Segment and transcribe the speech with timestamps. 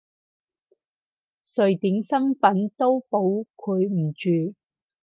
[1.55, 4.55] 瑞典身份都保佢唔住！